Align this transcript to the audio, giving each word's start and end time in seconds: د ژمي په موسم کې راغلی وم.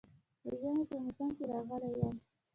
د 0.43 0.45
ژمي 0.59 0.83
په 0.89 0.95
موسم 1.03 1.29
کې 1.37 1.43
راغلی 1.51 1.91
وم. 1.97 2.15